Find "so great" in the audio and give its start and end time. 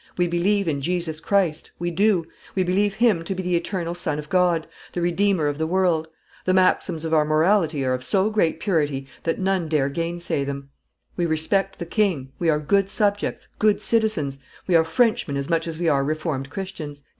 8.03-8.59